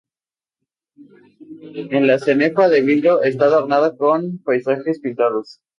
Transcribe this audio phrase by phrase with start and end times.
[1.97, 5.59] En la cenefa de vidrio está adornada con paisajes pintados.